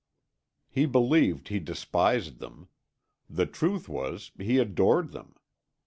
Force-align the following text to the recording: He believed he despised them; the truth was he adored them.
He 0.67 0.87
believed 0.87 1.49
he 1.49 1.59
despised 1.59 2.39
them; 2.39 2.69
the 3.29 3.45
truth 3.45 3.87
was 3.87 4.31
he 4.39 4.57
adored 4.57 5.11
them. 5.11 5.35